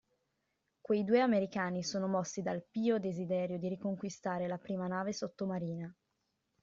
Quei 0.81 1.03
due 1.03 1.19
americani 1.19 1.83
sono 1.83 2.07
mossi 2.07 2.41
dal 2.41 2.65
pio 2.71 2.97
desiderio 2.97 3.59
di 3.59 3.67
riconquistare 3.67 4.47
la 4.47 4.57
prima 4.57 4.87
nave 4.87 5.13
sottomarina. 5.13 5.95